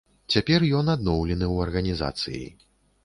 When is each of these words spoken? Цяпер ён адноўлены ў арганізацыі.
Цяпер 0.35 0.65
ён 0.79 0.89
адноўлены 0.95 1.45
ў 1.53 1.67
арганізацыі. 1.67 2.45